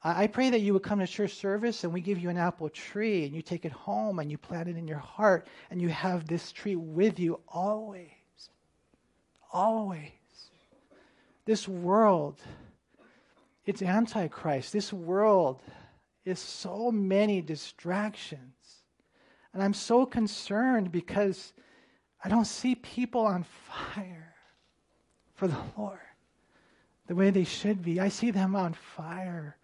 [0.04, 2.38] I, I pray that you would come to church service and we give you an
[2.38, 5.82] apple tree and you take it home and you plant it in your heart and
[5.82, 8.10] you have this tree with you always.
[9.54, 10.12] Always.
[11.46, 12.42] This world,
[13.66, 14.74] it's antichrist.
[14.74, 15.62] This world
[16.26, 18.82] is so many distractions.
[19.54, 21.54] And I'm so concerned because
[22.26, 24.34] I don't see people on fire
[25.36, 26.00] for the Lord
[27.06, 28.00] the way they should be.
[28.00, 29.58] I see them on fire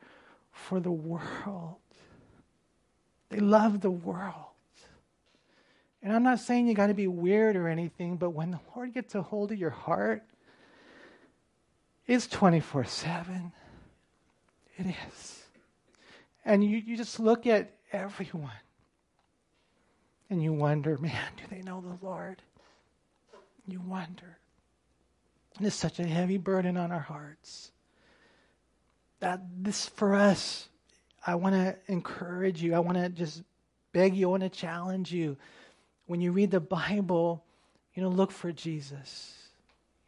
[0.52, 1.78] for the world.
[3.30, 4.36] They love the world.
[6.04, 8.94] And I'm not saying you got to be weird or anything, but when the Lord
[8.94, 10.22] gets a hold of your heart,
[12.06, 13.52] it's 24 7.
[14.78, 15.46] It is.
[16.46, 18.52] And you, you just look at everyone
[20.30, 22.42] and you wonder, man, do they know the Lord?
[23.68, 24.38] You wonder.
[25.58, 27.72] And it's such a heavy burden on our hearts.
[29.20, 30.70] That this for us,
[31.26, 32.74] I want to encourage you.
[32.74, 33.44] I want to just
[33.94, 34.28] beg you.
[34.28, 35.38] I want to challenge you.
[36.08, 37.44] When you read the Bible,
[37.94, 39.38] you know, look for Jesus.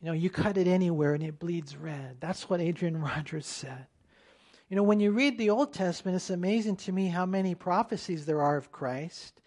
[0.02, 2.18] You know, you cut it anywhere and it bleeds red.
[2.20, 3.86] That's what Adrian Rogers said.
[4.70, 8.26] You know, when you read the Old Testament, it's amazing to me how many prophecies
[8.26, 9.40] there are of Christ.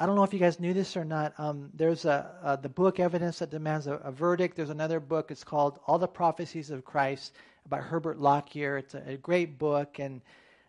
[0.00, 1.34] I don't know if you guys knew this or not.
[1.36, 4.56] Um, there's a, uh, the book Evidence That Demands a, a, Verdict.
[4.56, 5.30] There's another book.
[5.30, 7.34] It's called All the Prophecies of Christ
[7.68, 8.78] by Herbert Lockyer.
[8.78, 10.22] It's a, a great book, and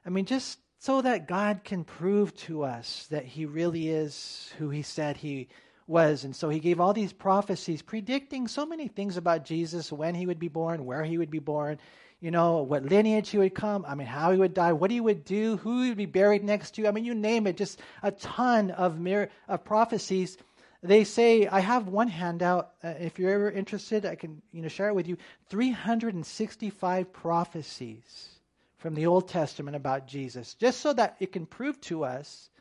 [0.05, 4.69] I mean, just so that God can prove to us that He really is who
[4.69, 5.47] He said He
[5.87, 6.25] was.
[6.25, 10.25] And so He gave all these prophecies predicting so many things about Jesus, when He
[10.25, 11.79] would be born, where He would be born
[12.21, 15.01] you know, what lineage he would come, I mean, how he would die, what he
[15.01, 16.87] would do, who he would be buried next to.
[16.87, 20.37] I mean, you name it, just a ton of, mir- of prophecies.
[20.83, 22.73] They say, I have one handout.
[22.83, 25.17] Uh, if you're ever interested, I can you know, share it with you.
[25.49, 28.29] 365 prophecies
[28.77, 32.51] from the Old Testament about Jesus, just so that it can prove to us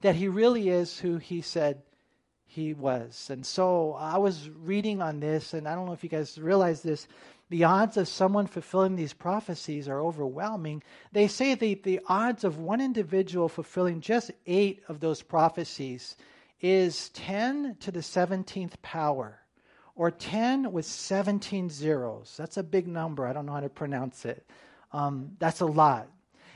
[0.00, 1.82] that he really is who he said
[2.46, 3.28] he was.
[3.30, 6.82] And so I was reading on this, and I don't know if you guys realize
[6.82, 7.06] this
[7.50, 10.82] the odds of someone fulfilling these prophecies are overwhelming.
[11.10, 16.16] They say the, the odds of one individual fulfilling just eight of those prophecies
[16.60, 19.40] is 10 to the 17th power,
[19.96, 22.34] or 10 with 17 zeros.
[22.38, 23.26] That's a big number.
[23.26, 24.46] I don't know how to pronounce it.
[24.92, 26.08] Um, that's a lot.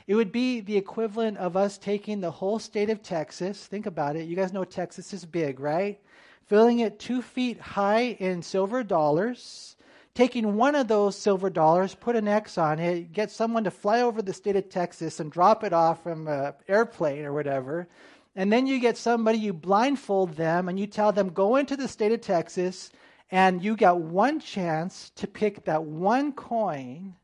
[0.07, 3.65] It would be the equivalent of us taking the whole state of Texas.
[3.65, 4.27] Think about it.
[4.27, 5.99] You guys know Texas is big, right?
[6.45, 9.74] Filling it two feet high in silver dollars
[10.15, 14.01] taking one of those silver dollars, put an X on it, get someone to fly
[14.01, 17.87] over the state of Texas and drop it off from an airplane or whatever.
[18.35, 21.87] And then you get somebody, you blindfold them, and you tell them, go into the
[21.87, 22.91] state of Texas,
[23.29, 27.15] and you got one chance to pick that one coin.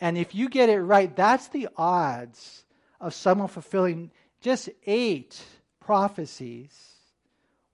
[0.00, 2.64] And if you get it right, that's the odds
[3.00, 5.42] of someone fulfilling just eight
[5.80, 6.94] prophecies.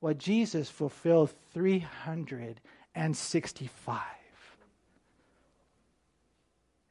[0.01, 4.16] What Jesus fulfilled 365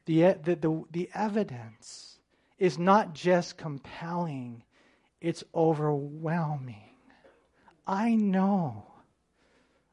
[0.06, 2.18] the, the, the, the evidence
[2.58, 4.62] is not just compelling,
[5.20, 6.94] it's overwhelming.
[7.86, 8.86] I know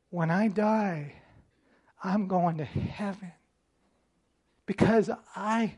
[0.09, 1.14] when I die,
[2.03, 3.32] I'm going to heaven
[4.66, 5.76] because I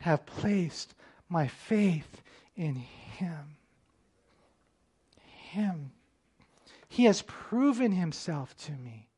[0.00, 0.94] have placed
[1.28, 2.20] my faith
[2.56, 3.56] in Him.
[5.50, 5.92] Him.
[6.88, 9.08] He has proven Himself to me.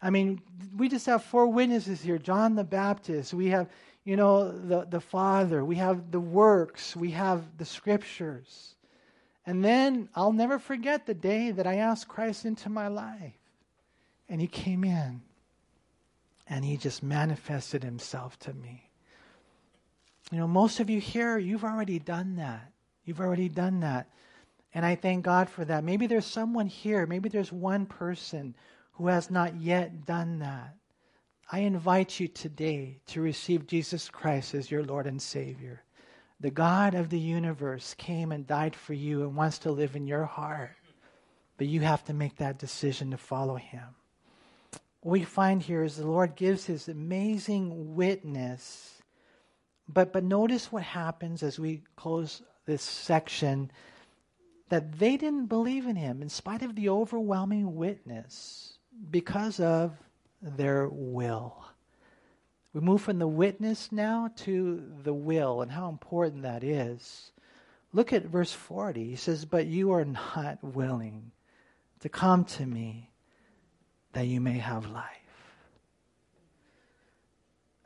[0.00, 0.40] I mean,
[0.76, 3.34] we just have four witnesses here John the Baptist.
[3.34, 3.68] We have
[4.08, 8.74] you know, the, the Father, we have the works, we have the scriptures.
[9.44, 13.34] And then I'll never forget the day that I asked Christ into my life.
[14.26, 15.20] And he came in
[16.48, 18.88] and he just manifested himself to me.
[20.32, 22.72] You know, most of you here, you've already done that.
[23.04, 24.08] You've already done that.
[24.72, 25.84] And I thank God for that.
[25.84, 28.54] Maybe there's someone here, maybe there's one person
[28.92, 30.77] who has not yet done that.
[31.50, 35.82] I invite you today to receive Jesus Christ as your Lord and Savior.
[36.40, 40.06] The God of the universe came and died for you and wants to live in
[40.06, 40.76] your heart.
[41.56, 43.82] But you have to make that decision to follow Him.
[45.00, 49.00] What we find here is the Lord gives His amazing witness.
[49.88, 53.70] But, but notice what happens as we close this section
[54.68, 58.74] that they didn't believe in Him in spite of the overwhelming witness
[59.10, 59.96] because of
[60.42, 61.64] their will.
[62.72, 67.32] We move from the witness now to the will and how important that is.
[67.92, 69.04] Look at verse 40.
[69.04, 71.32] He says, But you are not willing
[72.00, 73.10] to come to me
[74.12, 75.04] that you may have life.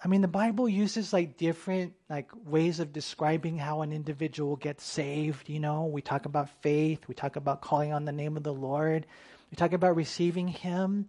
[0.04, 4.84] I mean, the Bible uses like different like ways of describing how an individual gets
[4.84, 5.48] saved.
[5.48, 8.52] You know, we talk about faith, we talk about calling on the name of the
[8.52, 9.06] Lord,
[9.50, 11.08] we talk about receiving Him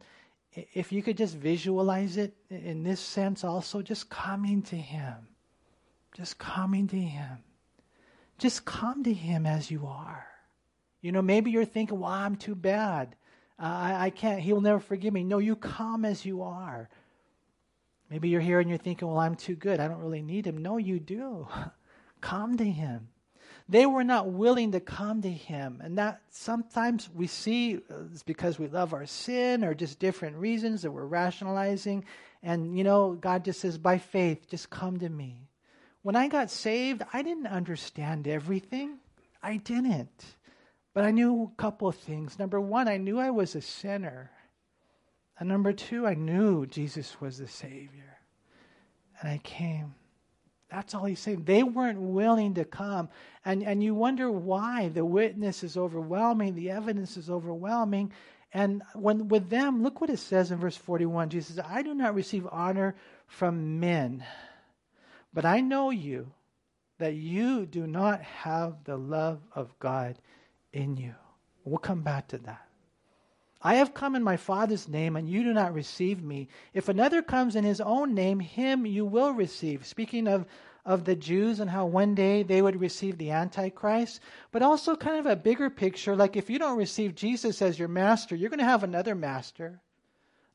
[0.55, 5.15] if you could just visualize it in this sense also, just coming to Him.
[6.15, 7.39] Just coming to Him.
[8.37, 10.27] Just come to Him as you are.
[11.01, 13.15] You know, maybe you're thinking, well, I'm too bad.
[13.59, 15.23] Uh, I, I can't, He'll never forgive me.
[15.23, 16.89] No, you come as you are.
[18.09, 19.79] Maybe you're here and you're thinking, well, I'm too good.
[19.79, 20.57] I don't really need Him.
[20.57, 21.47] No, you do.
[22.21, 23.09] come to Him.
[23.69, 25.81] They were not willing to come to him.
[25.83, 30.37] And that sometimes we see uh, it's because we love our sin or just different
[30.37, 32.05] reasons that we're rationalizing.
[32.41, 35.47] And, you know, God just says, by faith, just come to me.
[36.01, 38.97] When I got saved, I didn't understand everything.
[39.41, 40.25] I didn't.
[40.93, 42.37] But I knew a couple of things.
[42.37, 44.29] Number one, I knew I was a sinner.
[45.39, 48.17] And number two, I knew Jesus was the Savior.
[49.21, 49.95] And I came.
[50.73, 51.43] That's all he's saying.
[51.43, 53.09] They weren't willing to come.
[53.45, 54.89] And, and you wonder why.
[54.89, 58.11] The witness is overwhelming, the evidence is overwhelming.
[58.55, 61.29] And when with them, look what it says in verse 41.
[61.29, 62.95] Jesus says, I do not receive honor
[63.27, 64.25] from men,
[65.31, 66.31] but I know you,
[66.97, 70.17] that you do not have the love of God
[70.71, 71.13] in you.
[71.65, 72.67] We'll come back to that.
[73.63, 76.49] I have come in my Father's name, and you do not receive me.
[76.73, 79.85] If another comes in his own name, him you will receive.
[79.85, 80.45] Speaking of,
[80.85, 84.19] of the Jews and how one day they would receive the Antichrist,
[84.51, 87.87] but also kind of a bigger picture like if you don't receive Jesus as your
[87.87, 89.79] master, you're going to have another master.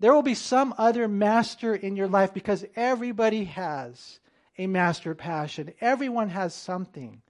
[0.00, 4.20] There will be some other master in your life because everybody has
[4.58, 5.72] a master passion.
[5.80, 7.22] Everyone has something,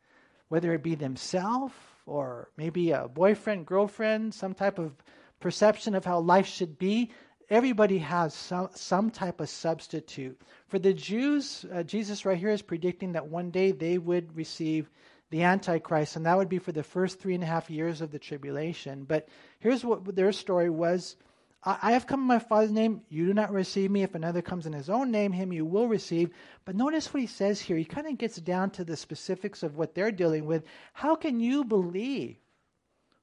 [0.49, 1.75] whether it be themselves
[2.05, 4.93] or maybe a boyfriend, girlfriend, some type of
[5.41, 7.11] perception of how life should be,
[7.51, 10.41] everybody has some, some type of substitute.
[10.67, 14.91] For the Jews, uh, Jesus right here is predicting that one day they would receive
[15.31, 18.11] the Antichrist, and that would be for the first three and a half years of
[18.11, 19.05] the tribulation.
[19.05, 19.29] But
[19.61, 21.17] here's what their story was
[21.65, 23.03] I have come in my Father's name.
[23.09, 24.03] You do not receive me.
[24.03, 26.31] If another comes in his own name, him you will receive.
[26.65, 27.77] But notice what he says here.
[27.77, 30.63] He kind of gets down to the specifics of what they're dealing with.
[30.93, 32.37] How can you believe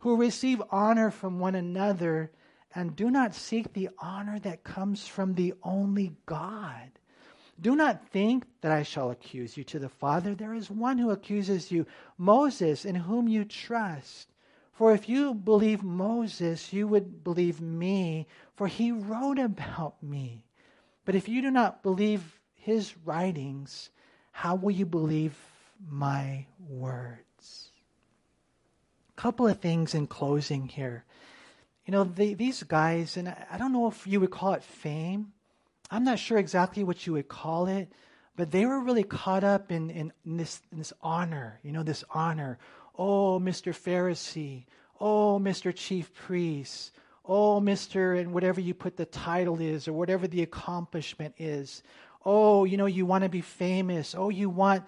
[0.06, 2.32] who receive honor from one another
[2.76, 6.92] and do not seek the honor that comes from the only God.
[7.60, 10.36] Do not think that I shall accuse you to the Father.
[10.36, 11.88] There is one who accuses you,
[12.20, 14.30] Moses, in whom you trust.
[14.74, 20.46] For if you believe Moses, you would believe me, for he wrote about me.
[21.04, 23.90] But if you do not believe his writings,
[24.32, 25.36] how will you believe
[25.90, 27.72] my words?
[29.16, 31.06] Couple of things in closing here.
[31.86, 34.64] You know, the, these guys, and I, I don't know if you would call it
[34.64, 35.32] fame.
[35.92, 37.92] I'm not sure exactly what you would call it,
[38.36, 41.84] but they were really caught up in, in, in this, in this honor, you know,
[41.84, 42.58] this honor.
[42.98, 43.72] Oh, Mr.
[43.72, 44.66] Pharisee.
[45.00, 45.74] Oh, Mr.
[45.74, 46.92] Chief Priest.
[47.28, 48.20] Oh, Mr.
[48.20, 51.84] and whatever you put the title is or whatever the accomplishment is.
[52.26, 54.16] Oh, you know, you want to be famous.
[54.18, 54.84] Oh, you want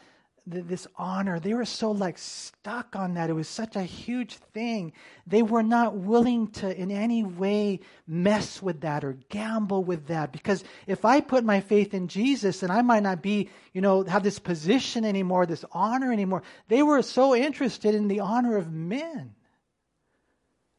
[0.49, 1.39] this honor.
[1.39, 3.29] They were so like stuck on that.
[3.29, 4.93] It was such a huge thing.
[5.25, 10.31] They were not willing to in any way mess with that or gamble with that.
[10.31, 14.03] Because if I put my faith in Jesus, then I might not be, you know,
[14.03, 16.43] have this position anymore, this honor anymore.
[16.69, 19.35] They were so interested in the honor of men.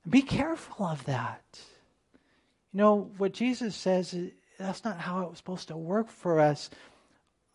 [0.08, 1.42] Be careful of that.
[2.72, 6.40] You know, what Jesus says, eh, that's not how it was supposed to work for
[6.40, 6.70] us.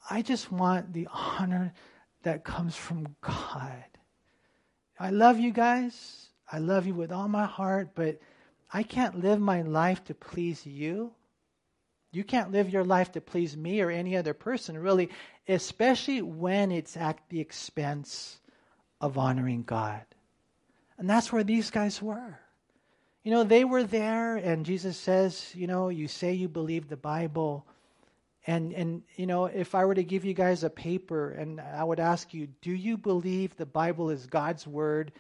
[0.10, 1.74] I just want the honor
[2.24, 3.86] that comes from God.
[5.00, 6.28] I love you guys.
[6.52, 8.20] I love you with all my heart, but
[8.72, 11.12] I can't live my life to please you.
[12.12, 15.10] You can't live your life to please me or any other person, really,
[15.48, 18.40] especially when it's at the expense
[19.02, 20.04] of honoring God.
[20.98, 22.40] And that's where these guys were.
[23.24, 26.98] You know, they were there, and Jesus says, you know, you say you believe the
[26.98, 27.66] Bible,
[28.46, 31.84] and, and, you know, if I were to give you guys a paper and I
[31.84, 35.14] would ask you, do you believe the Bible is God's word?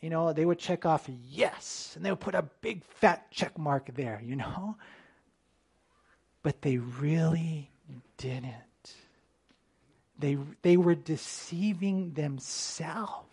[0.00, 1.94] You know, they would check off yes.
[1.96, 4.76] And they would put a big fat check mark there, you know?
[6.42, 7.70] But they really
[8.18, 8.52] didn't.
[10.18, 13.26] They, they were deceiving themselves.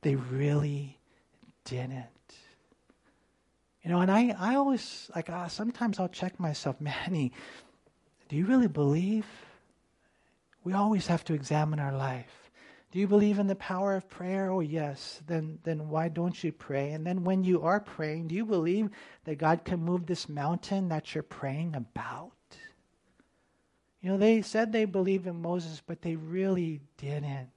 [0.00, 0.98] They really
[1.64, 2.06] didn't.
[3.82, 7.32] You know, and I, I always, like, uh, sometimes I'll check myself, Manny,
[8.34, 9.26] do you really believe?
[10.64, 12.50] We always have to examine our life.
[12.90, 14.50] Do you believe in the power of prayer?
[14.50, 15.22] Oh, yes.
[15.24, 16.90] Then, then why don't you pray?
[16.90, 18.90] And then when you are praying, do you believe
[19.22, 22.32] that God can move this mountain that you're praying about?
[24.02, 27.50] You know, they said they believed in Moses, but they really didn't.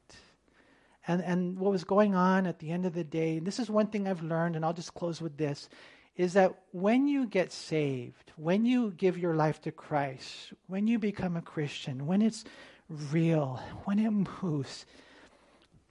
[1.08, 3.68] And, and what was going on at the end of the day, and this is
[3.68, 5.70] one thing I've learned, and I'll just close with this,
[6.18, 10.98] is that when you get saved, when you give your life to Christ, when you
[10.98, 12.44] become a Christian, when it's
[12.90, 14.88] real, when it moves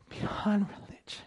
[0.08, 1.24] beyond religion,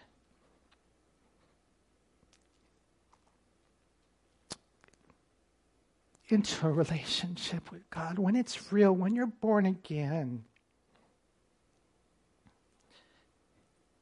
[6.28, 10.44] into a relationship with God, when it's real, when you're born again,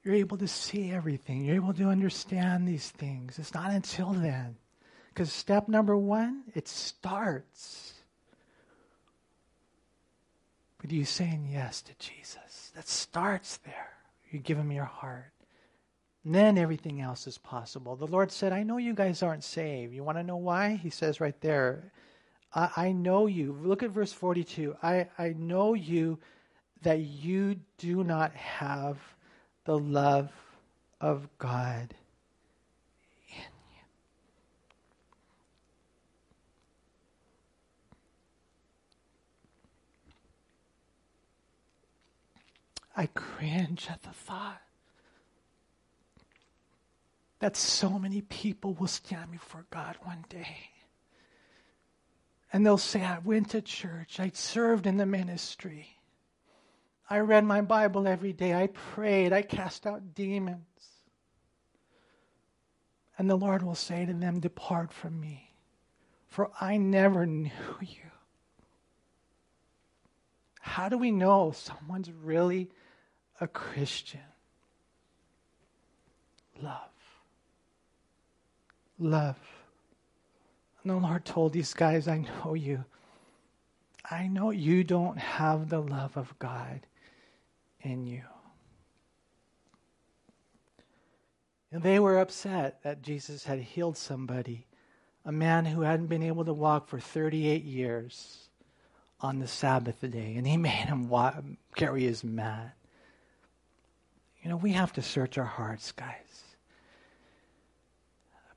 [0.03, 1.45] you're able to see everything.
[1.45, 3.39] You're able to understand these things.
[3.39, 4.57] It's not until then
[5.19, 7.95] because step number one, it starts
[10.81, 12.71] with you saying yes to Jesus.
[12.77, 13.95] That starts there.
[14.31, 15.33] You give him your heart.
[16.25, 17.97] And then everything else is possible.
[17.97, 19.93] The Lord said, I know you guys aren't saved.
[19.93, 20.77] You want to know why?
[20.77, 21.91] He says right there,
[22.55, 23.59] I, I know you.
[23.61, 24.77] Look at verse 42.
[24.85, 26.21] I, I know you
[26.83, 28.99] that you do not have
[29.65, 30.31] the love
[31.01, 31.93] of God
[42.99, 44.61] I cringe at the thought
[47.39, 50.57] that so many people will stand before God one day.
[52.53, 55.97] And they'll say, I went to church, I served in the ministry,
[57.09, 60.65] I read my Bible every day, I prayed, I cast out demons.
[63.17, 65.53] And the Lord will say to them, Depart from me,
[66.27, 68.11] for I never knew you.
[70.59, 72.71] How do we know someone's really
[73.41, 74.21] a Christian.
[76.61, 76.75] Love.
[78.99, 79.39] Love.
[80.83, 82.85] And the Lord told these guys, I know you.
[84.11, 86.81] I know you don't have the love of God
[87.81, 88.23] in you.
[91.71, 94.67] And they were upset that Jesus had healed somebody,
[95.25, 98.49] a man who hadn't been able to walk for 38 years
[99.21, 101.11] on the Sabbath day, and he made him
[101.77, 102.78] carry his mat.
[104.49, 106.57] You know, we have to search our hearts, guys.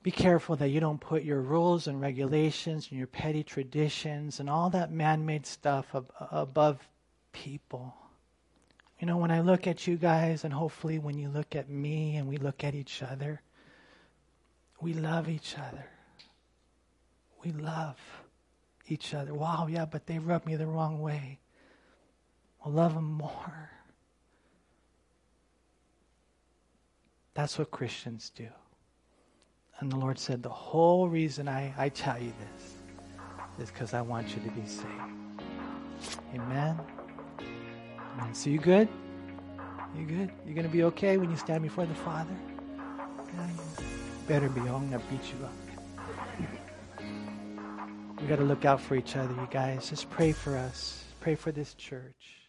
[0.02, 4.48] Be careful that you don't put your rules and regulations and your petty traditions and
[4.48, 6.88] all that man made stuff ab- above
[7.32, 7.94] people.
[9.00, 12.16] You know, when I look at you guys, and hopefully when you look at me
[12.16, 13.42] and we look at each other,
[14.80, 15.84] we love each other.
[17.44, 17.98] We love
[18.88, 19.34] each other.
[19.34, 21.38] Wow, yeah, but they rubbed me the wrong way.
[22.64, 23.72] We'll love them more.
[27.34, 28.48] That's what Christians do.
[29.78, 32.74] And the Lord said, The whole reason I, I tell you this
[33.58, 34.88] is because I want you to be saved.
[36.34, 36.78] Amen.
[37.40, 38.34] Amen.
[38.34, 38.88] So you good?
[39.96, 40.30] You good?
[40.44, 42.34] You're going to be okay when you stand before the Father?
[43.34, 43.48] Yeah,
[44.26, 44.60] better be.
[44.60, 45.52] I'm going to beat you up.
[48.20, 49.90] We got to look out for each other, you guys.
[49.90, 51.04] Just pray for us.
[51.20, 52.41] Pray for this church.